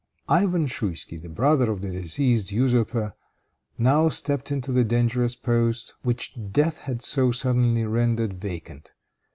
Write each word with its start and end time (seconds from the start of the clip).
Ivan 0.27 0.65
Schouisky, 0.65 1.21
the 1.21 1.29
brother 1.29 1.69
of 1.69 1.81
the 1.81 1.91
deceased 1.91 2.51
usurper, 2.51 3.13
now 3.77 4.09
stepped 4.09 4.51
into 4.51 4.71
the 4.71 4.83
dangerous 4.83 5.35
post 5.35 5.93
which 6.01 6.35
death 6.51 6.79
had 6.79 7.03
so 7.03 7.29
suddenly 7.31 7.85
rendered 7.85 8.33
vacant. 8.33 8.93